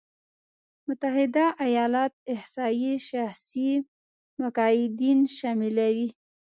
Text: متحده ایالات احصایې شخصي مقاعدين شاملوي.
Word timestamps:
متحده 0.87 1.45
ایالات 1.67 2.13
احصایې 2.33 2.93
شخصي 3.09 3.71
مقاعدين 4.41 5.19
شاملوي. 5.37 6.09